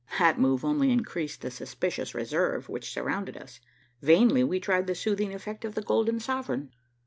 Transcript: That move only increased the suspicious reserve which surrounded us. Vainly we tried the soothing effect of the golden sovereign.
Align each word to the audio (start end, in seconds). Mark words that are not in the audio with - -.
That 0.17 0.39
move 0.39 0.65
only 0.65 0.89
increased 0.89 1.41
the 1.41 1.51
suspicious 1.51 2.15
reserve 2.15 2.67
which 2.69 2.91
surrounded 2.91 3.37
us. 3.37 3.59
Vainly 4.01 4.43
we 4.43 4.59
tried 4.59 4.87
the 4.87 4.95
soothing 4.95 5.31
effect 5.31 5.63
of 5.63 5.75
the 5.75 5.83
golden 5.83 6.19
sovereign. 6.19 6.71